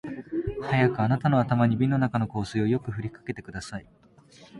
[0.63, 3.85] 早くあなたの頭に瓶の中の香水をよく振りかけてください